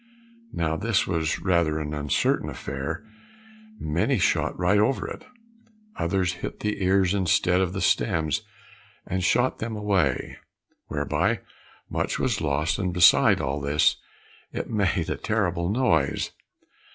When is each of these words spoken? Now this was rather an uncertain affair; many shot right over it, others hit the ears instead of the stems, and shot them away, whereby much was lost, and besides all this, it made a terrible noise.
Now 0.51 0.77
this 0.77 1.05
was 1.05 1.39
rather 1.41 1.77
an 1.77 1.93
uncertain 1.93 2.49
affair; 2.49 3.05
many 3.79 4.17
shot 4.17 4.57
right 4.57 4.79
over 4.79 5.07
it, 5.07 5.27
others 5.95 6.33
hit 6.41 6.61
the 6.61 6.83
ears 6.83 7.13
instead 7.13 7.61
of 7.61 7.71
the 7.73 7.81
stems, 7.81 8.41
and 9.05 9.23
shot 9.23 9.59
them 9.59 9.75
away, 9.75 10.37
whereby 10.87 11.41
much 11.87 12.17
was 12.17 12.41
lost, 12.41 12.79
and 12.79 12.91
besides 12.91 13.41
all 13.41 13.61
this, 13.61 13.97
it 14.51 14.71
made 14.71 15.07
a 15.07 15.17
terrible 15.17 15.69
noise. 15.69 16.31